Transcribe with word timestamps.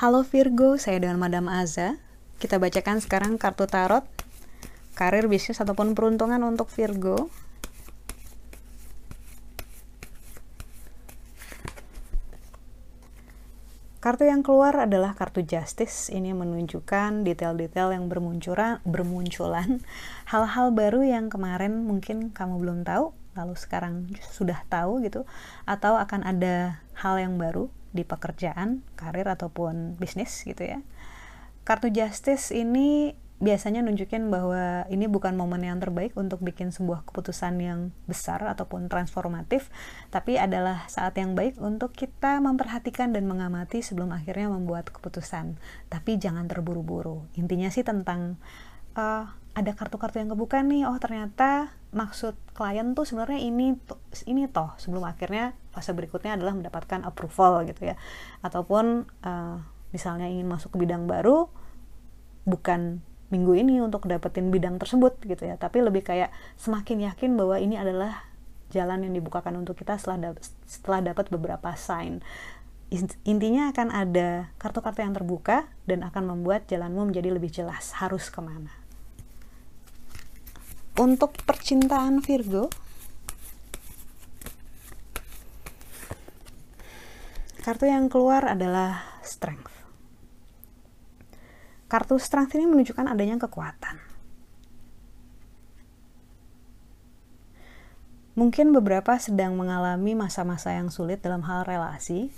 Halo 0.00 0.24
Virgo, 0.24 0.80
saya 0.80 0.96
dengan 0.96 1.20
Madam 1.20 1.52
Aza. 1.52 2.00
Kita 2.40 2.56
bacakan 2.56 3.04
sekarang 3.04 3.36
kartu 3.36 3.68
tarot, 3.68 4.08
karir, 4.96 5.28
bisnis, 5.28 5.60
ataupun 5.60 5.92
peruntungan 5.92 6.40
untuk 6.40 6.72
Virgo. 6.72 7.28
Kartu 14.00 14.24
yang 14.24 14.40
keluar 14.40 14.88
adalah 14.88 15.12
kartu 15.12 15.44
Justice. 15.44 16.08
Ini 16.08 16.32
menunjukkan 16.32 17.20
detail-detail 17.20 17.92
yang 17.92 18.08
bermunculan, 18.08 18.80
bermunculan 18.88 19.84
hal-hal 20.32 20.72
baru 20.72 21.04
yang 21.04 21.28
kemarin 21.28 21.84
mungkin 21.84 22.32
kamu 22.32 22.64
belum 22.64 22.78
tahu, 22.88 23.12
lalu 23.36 23.54
sekarang 23.60 24.08
sudah 24.32 24.64
tahu 24.72 25.04
gitu, 25.04 25.28
atau 25.68 26.00
akan 26.00 26.24
ada 26.24 26.80
hal 26.96 27.20
yang 27.20 27.36
baru 27.36 27.68
di 27.92 28.08
pekerjaan, 28.08 28.80
karir 28.96 29.28
ataupun 29.28 30.00
bisnis 30.00 30.32
gitu 30.48 30.64
ya. 30.64 30.80
Kartu 31.68 31.92
Justice 31.92 32.56
ini 32.56 33.12
biasanya 33.40 33.80
nunjukin 33.80 34.28
bahwa 34.28 34.84
ini 34.92 35.08
bukan 35.08 35.32
momen 35.32 35.64
yang 35.64 35.80
terbaik 35.80 36.12
untuk 36.12 36.44
bikin 36.44 36.76
sebuah 36.76 37.08
keputusan 37.08 37.56
yang 37.56 37.88
besar 38.04 38.44
ataupun 38.44 38.92
transformatif, 38.92 39.72
tapi 40.12 40.36
adalah 40.36 40.84
saat 40.92 41.16
yang 41.16 41.32
baik 41.32 41.56
untuk 41.56 41.96
kita 41.96 42.36
memperhatikan 42.44 43.16
dan 43.16 43.24
mengamati 43.24 43.80
sebelum 43.80 44.12
akhirnya 44.12 44.52
membuat 44.52 44.92
keputusan. 44.92 45.56
Tapi 45.88 46.20
jangan 46.20 46.52
terburu-buru. 46.52 47.24
Intinya 47.40 47.72
sih 47.72 47.80
tentang 47.80 48.36
uh, 48.92 49.24
ada 49.56 49.72
kartu-kartu 49.72 50.20
yang 50.20 50.36
kebuka 50.36 50.60
nih, 50.60 50.84
oh 50.84 51.00
ternyata 51.00 51.72
maksud 51.90 52.36
klien 52.54 52.94
tuh 52.94 53.02
sebenarnya 53.02 53.40
ini 53.42 53.74
ini 54.30 54.46
toh 54.46 54.70
sebelum 54.78 55.02
akhirnya 55.02 55.58
fase 55.74 55.90
berikutnya 55.90 56.38
adalah 56.38 56.54
mendapatkan 56.54 57.02
approval 57.02 57.66
gitu 57.66 57.90
ya 57.90 57.98
ataupun 58.46 59.10
uh, 59.26 59.58
misalnya 59.90 60.30
ingin 60.30 60.46
masuk 60.46 60.78
ke 60.78 60.86
bidang 60.86 61.10
baru 61.10 61.50
bukan 62.46 63.02
minggu 63.30 63.54
ini 63.54 63.78
untuk 63.78 64.04
dapetin 64.10 64.50
bidang 64.50 64.76
tersebut 64.82 65.16
gitu 65.22 65.46
ya. 65.46 65.54
Tapi 65.56 65.80
lebih 65.80 66.02
kayak 66.02 66.34
semakin 66.58 67.10
yakin 67.10 67.38
bahwa 67.38 67.56
ini 67.62 67.78
adalah 67.78 68.26
jalan 68.70 69.06
yang 69.06 69.14
dibukakan 69.14 69.58
untuk 69.58 69.78
kita 69.78 69.98
setelah 69.98 70.18
da 70.18 70.30
setelah 70.66 71.14
dapat 71.14 71.30
beberapa 71.30 71.74
sign. 71.78 72.22
Intinya 73.22 73.70
akan 73.70 73.94
ada 73.94 74.50
kartu-kartu 74.58 75.06
yang 75.06 75.14
terbuka 75.14 75.70
dan 75.86 76.02
akan 76.02 76.34
membuat 76.34 76.66
jalanmu 76.66 77.14
menjadi 77.14 77.30
lebih 77.30 77.50
jelas 77.54 77.94
harus 78.02 78.26
ke 78.34 78.42
mana. 78.42 78.74
Untuk 80.98 81.38
percintaan 81.46 82.18
Virgo 82.18 82.66
kartu 87.62 87.86
yang 87.86 88.10
keluar 88.10 88.42
adalah 88.42 89.22
strength 89.22 89.69
kartu 91.90 92.22
strength 92.22 92.54
ini 92.54 92.70
menunjukkan 92.70 93.10
adanya 93.10 93.36
kekuatan. 93.42 93.98
Mungkin 98.38 98.70
beberapa 98.70 99.18
sedang 99.18 99.58
mengalami 99.58 100.14
masa-masa 100.14 100.70
yang 100.70 100.88
sulit 100.88 101.18
dalam 101.20 101.42
hal 101.44 101.66
relasi 101.66 102.30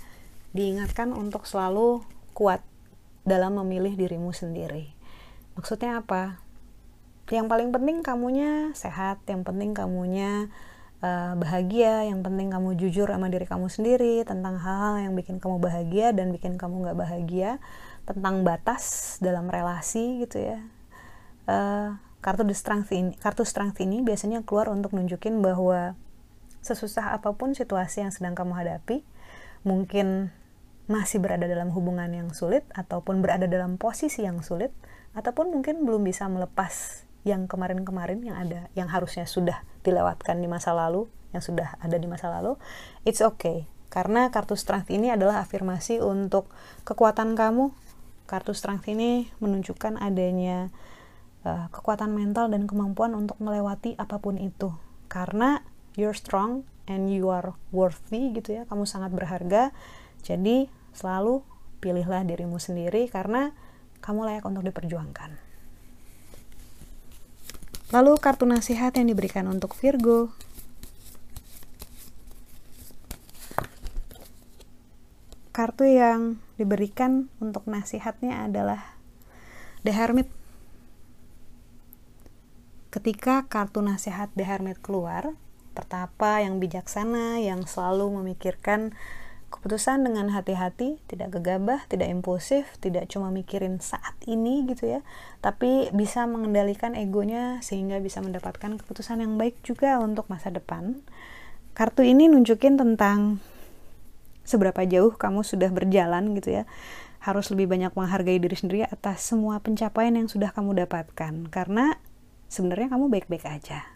diingatkan 0.51 1.13
untuk 1.13 1.45
selalu 1.45 2.01
kuat 2.33 2.65
dalam 3.23 3.61
memilih 3.61 3.93
dirimu 3.93 4.33
sendiri. 4.33 4.91
Maksudnya 5.53 6.01
apa? 6.01 6.41
Yang 7.29 7.47
paling 7.47 7.69
penting 7.71 8.01
kamunya 8.03 8.73
sehat 8.75 9.21
yang 9.29 9.45
penting 9.45 9.71
kamunya 9.71 10.51
uh, 11.03 11.37
bahagia 11.37 12.07
yang 12.07 12.25
penting 12.25 12.49
kamu 12.49 12.79
jujur 12.79 13.07
sama 13.07 13.27
diri 13.27 13.45
kamu 13.45 13.67
sendiri 13.67 14.23
tentang 14.23 14.57
hal-hal 14.57 15.07
yang 15.07 15.13
bikin 15.13 15.37
kamu 15.37 15.61
bahagia 15.61 16.11
dan 16.15 16.31
bikin 16.31 16.55
kamu 16.55 16.83
nggak 16.83 16.97
bahagia 16.97 17.63
tentang 18.03 18.43
batas 18.43 19.15
dalam 19.23 19.47
relasi 19.47 20.23
gitu 20.23 20.43
ya. 20.43 20.59
Uh, 21.43 21.99
kartu 22.23 22.47
the 22.47 22.55
strength 22.55 22.87
ini 22.95 23.19
kartu 23.19 23.43
strength 23.43 23.83
ini 23.83 23.99
biasanya 23.99 24.47
keluar 24.47 24.71
untuk 24.71 24.95
nunjukin 24.95 25.43
bahwa 25.43 25.99
sesusah 26.63 27.11
apa 27.11 27.35
pun 27.35 27.51
situasi 27.51 27.99
yang 28.07 28.15
sedang 28.15 28.31
kamu 28.31 28.55
hadapi 28.55 29.03
mungkin 29.67 30.31
masih 30.87 31.19
berada 31.19 31.43
dalam 31.47 31.71
hubungan 31.75 32.07
yang 32.11 32.31
sulit 32.31 32.63
ataupun 32.71 33.19
berada 33.19 33.47
dalam 33.47 33.75
posisi 33.75 34.23
yang 34.23 34.39
sulit 34.39 34.71
ataupun 35.15 35.51
mungkin 35.51 35.83
belum 35.83 36.07
bisa 36.07 36.27
melepas 36.31 37.03
yang 37.27 37.47
kemarin-kemarin 37.47 38.19
yang 38.23 38.39
ada 38.39 38.71
yang 38.75 38.87
harusnya 38.87 39.27
sudah 39.27 39.63
dilewatkan 39.83 40.39
di 40.39 40.47
masa 40.47 40.71
lalu 40.71 41.07
yang 41.35 41.43
sudah 41.43 41.75
ada 41.79 41.95
di 41.99 42.07
masa 42.07 42.31
lalu 42.31 42.55
it's 43.03 43.19
okay. 43.19 43.67
Karena 43.93 44.33
kartu 44.33 44.57
strength 44.57 44.89
ini 44.89 45.13
adalah 45.13 45.45
afirmasi 45.45 46.01
untuk 46.01 46.49
kekuatan 46.81 47.37
kamu 47.37 47.69
kartu 48.29 48.55
strength 48.55 48.87
ini 48.87 49.27
menunjukkan 49.43 49.99
adanya 49.99 50.71
uh, 51.43 51.67
kekuatan 51.69 52.15
mental 52.15 52.47
dan 52.49 52.65
kemampuan 52.69 53.13
untuk 53.13 53.37
melewati 53.43 53.95
apa 53.99 54.19
pun 54.19 54.39
itu 54.39 54.71
karena 55.11 55.61
you're 55.99 56.15
strong 56.15 56.63
and 56.87 57.11
you 57.11 57.29
are 57.29 57.55
worthy 57.69 58.31
gitu 58.35 58.59
ya 58.59 58.63
kamu 58.65 58.87
sangat 58.87 59.11
berharga 59.11 59.75
jadi 60.23 60.71
selalu 60.95 61.43
pilihlah 61.83 62.23
dirimu 62.23 62.57
sendiri 62.57 63.11
karena 63.11 63.51
kamu 63.99 64.27
layak 64.27 64.47
untuk 64.47 64.63
diperjuangkan 64.63 65.53
Lalu 67.93 68.17
kartu 68.17 68.49
nasihat 68.49 68.89
yang 68.97 69.05
diberikan 69.05 69.45
untuk 69.45 69.77
Virgo. 69.77 70.33
Kartu 75.53 75.85
yang 75.85 76.41
diberikan 76.55 77.31
untuk 77.41 77.65
nasihatnya 77.65 78.45
adalah 78.45 78.97
The 79.81 79.91
Hermit. 79.91 80.29
Ketika 82.93 83.49
kartu 83.49 83.81
nasihat 83.81 84.29
The 84.37 84.45
Hermit 84.45 84.79
keluar, 84.85 85.33
pertapa 85.73 86.45
yang 86.45 86.61
bijaksana 86.61 87.41
yang 87.41 87.65
selalu 87.65 88.21
memikirkan 88.21 88.93
keputusan 89.53 90.01
dengan 90.01 90.33
hati-hati, 90.33 90.97
tidak 91.05 91.37
gegabah, 91.37 91.85
tidak 91.85 92.09
impulsif, 92.09 92.65
tidak 92.81 93.05
cuma 93.09 93.29
mikirin 93.29 93.77
saat 93.77 94.17
ini 94.25 94.65
gitu 94.65 94.97
ya, 94.97 95.05
tapi 95.45 95.93
bisa 95.93 96.25
mengendalikan 96.25 96.97
egonya 96.97 97.61
sehingga 97.61 98.01
bisa 98.01 98.17
mendapatkan 98.25 98.81
keputusan 98.81 99.21
yang 99.21 99.37
baik 99.37 99.61
juga 99.61 100.01
untuk 100.01 100.25
masa 100.29 100.49
depan. 100.49 101.05
Kartu 101.77 102.01
ini 102.01 102.29
nunjukin 102.29 102.77
tentang 102.77 103.41
seberapa 104.43 104.83
jauh 104.87 105.15
kamu 105.15 105.43
sudah 105.43 105.71
berjalan 105.71 106.35
gitu 106.37 106.61
ya. 106.61 106.63
Harus 107.23 107.51
lebih 107.55 107.71
banyak 107.71 107.95
menghargai 107.95 108.39
diri 108.39 108.55
sendiri 108.55 108.83
atas 108.83 109.23
semua 109.23 109.63
pencapaian 109.63 110.11
yang 110.11 110.27
sudah 110.27 110.51
kamu 110.51 110.83
dapatkan 110.83 111.47
karena 111.47 111.99
sebenarnya 112.51 112.91
kamu 112.93 113.07
baik-baik 113.09 113.47
aja. 113.47 113.87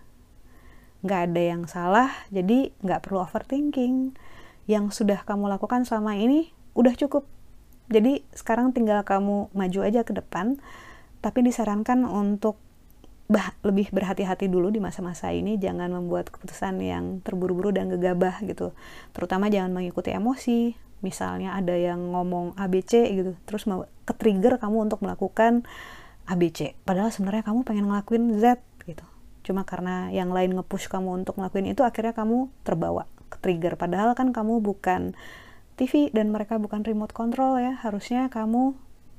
Nggak 1.05 1.21
ada 1.31 1.41
yang 1.41 1.63
salah, 1.69 2.09
jadi 2.33 2.73
nggak 2.81 3.05
perlu 3.05 3.21
overthinking 3.21 4.17
yang 4.65 4.89
sudah 4.89 5.21
kamu 5.23 5.47
lakukan 5.47 5.85
selama 5.87 6.17
ini 6.17 6.51
udah 6.73 6.95
cukup. 6.97 7.27
Jadi 7.87 8.27
sekarang 8.35 8.75
tinggal 8.75 8.99
kamu 9.07 9.47
maju 9.55 9.79
aja 9.83 10.03
ke 10.03 10.11
depan, 10.11 10.59
tapi 11.23 11.45
disarankan 11.45 12.03
untuk 12.03 12.59
bah, 13.27 13.53
lebih 13.63 13.91
berhati-hati 13.91 14.47
dulu 14.47 14.71
di 14.71 14.79
masa-masa 14.79 15.31
ini, 15.35 15.59
jangan 15.59 15.91
membuat 15.91 16.31
keputusan 16.31 16.79
yang 16.79 17.19
terburu-buru 17.21 17.75
dan 17.75 17.91
gegabah 17.91 18.39
gitu. 18.43 18.71
Terutama 19.11 19.51
jangan 19.51 19.71
mengikuti 19.71 20.11
emosi. 20.11 20.75
Misalnya 21.05 21.53
ada 21.53 21.77
yang 21.77 22.09
ngomong 22.09 22.57
ABC 22.57 23.05
gitu, 23.13 23.37
terus 23.45 23.69
mau 23.69 23.85
ke-trigger 24.09 24.57
kamu 24.57 24.89
untuk 24.89 25.05
melakukan 25.05 25.61
ABC. 26.25 26.73
Padahal 26.81 27.13
sebenarnya 27.13 27.45
kamu 27.45 27.61
pengen 27.61 27.85
ngelakuin 27.85 28.41
Z 28.41 28.65
gitu. 28.89 29.05
Cuma 29.45 29.61
karena 29.61 30.09
yang 30.09 30.33
lain 30.33 30.57
nge-push 30.57 30.89
kamu 30.89 31.21
untuk 31.21 31.37
ngelakuin 31.37 31.69
itu, 31.69 31.85
akhirnya 31.85 32.17
kamu 32.17 32.49
terbawa 32.65 33.05
trigger 33.43 33.75
padahal 33.75 34.15
kan 34.15 34.31
kamu 34.31 34.63
bukan 34.63 35.13
TV 35.77 36.09
dan 36.09 36.33
mereka 36.33 36.57
bukan 36.57 36.81
remote 36.81 37.13
control 37.13 37.61
ya 37.61 37.77
harusnya 37.77 38.31
kamu 38.33 38.73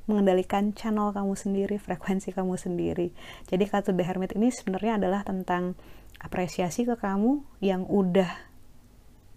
mengendalikan 0.09 0.73
channel 0.73 1.13
kamu 1.13 1.37
sendiri 1.37 1.77
frekuensi 1.77 2.33
kamu 2.33 2.57
sendiri 2.57 3.13
jadi 3.47 3.65
kartu 3.69 3.93
The 3.93 4.05
Hermit 4.05 4.35
ini 4.35 4.49
sebenarnya 4.49 4.97
adalah 4.97 5.23
tentang 5.23 5.77
apresiasi 6.19 6.89
ke 6.89 6.97
kamu 6.97 7.45
yang 7.61 7.85
udah 7.85 8.33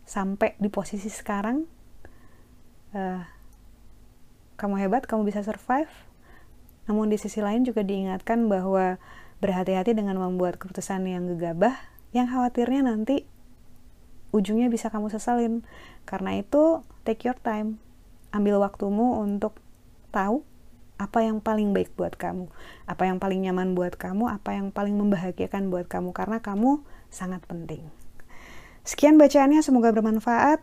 sampai 0.07 0.55
di 0.57 0.71
posisi 0.71 1.11
sekarang 1.11 1.67
uh, 2.95 3.21
kamu 4.57 4.75
hebat 4.87 5.05
kamu 5.05 5.27
bisa 5.27 5.43
survive 5.43 5.91
namun 6.89 7.11
di 7.11 7.19
sisi 7.19 7.43
lain 7.43 7.67
juga 7.67 7.85
diingatkan 7.85 8.49
bahwa 8.49 8.97
berhati-hati 9.43 9.93
dengan 9.93 10.17
membuat 10.17 10.57
keputusan 10.57 11.05
yang 11.05 11.29
gegabah 11.29 11.77
yang 12.11 12.27
khawatirnya 12.27 12.87
nanti 12.87 13.29
ujungnya 14.31 14.71
bisa 14.71 14.87
kamu 14.89 15.11
sesalin. 15.11 15.61
Karena 16.07 16.39
itu, 16.39 16.81
take 17.03 17.27
your 17.27 17.37
time. 17.37 17.77
Ambil 18.31 18.63
waktumu 18.63 19.19
untuk 19.19 19.59
tahu 20.15 20.43
apa 21.01 21.25
yang 21.25 21.41
paling 21.41 21.73
baik 21.73 21.89
buat 21.97 22.13
kamu, 22.13 22.45
apa 22.85 23.09
yang 23.09 23.17
paling 23.17 23.41
nyaman 23.41 23.73
buat 23.73 23.97
kamu, 23.97 24.29
apa 24.29 24.53
yang 24.53 24.69
paling 24.69 24.93
membahagiakan 24.93 25.73
buat 25.73 25.89
kamu, 25.89 26.13
karena 26.13 26.45
kamu 26.45 26.85
sangat 27.09 27.41
penting. 27.49 27.89
Sekian 28.85 29.17
bacaannya, 29.17 29.65
semoga 29.65 29.89
bermanfaat. 29.89 30.61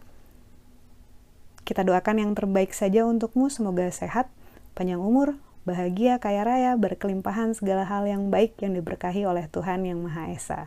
Kita 1.66 1.82
doakan 1.82 2.22
yang 2.22 2.32
terbaik 2.38 2.70
saja 2.70 3.02
untukmu, 3.02 3.50
semoga 3.50 3.90
sehat, 3.90 4.30
panjang 4.78 5.02
umur, 5.02 5.36
bahagia, 5.66 6.16
kaya 6.16 6.46
raya, 6.46 6.72
berkelimpahan 6.78 7.52
segala 7.52 7.84
hal 7.84 8.08
yang 8.08 8.32
baik 8.32 8.56
yang 8.62 8.72
diberkahi 8.72 9.28
oleh 9.28 9.50
Tuhan 9.52 9.84
Yang 9.84 10.00
Maha 10.06 10.24
Esa. 10.32 10.60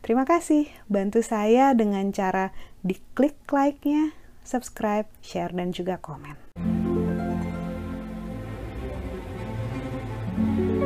Terima 0.00 0.24
kasih, 0.24 0.70
bantu 0.88 1.20
saya 1.20 1.76
dengan 1.76 2.08
cara 2.14 2.56
diklik 2.80 3.36
like-nya, 3.52 4.16
subscribe, 4.46 5.10
share, 5.20 5.52
dan 5.52 5.76
juga 5.76 6.00
komen. 6.00 6.75
Thank 10.56 10.70
you. 10.70 10.85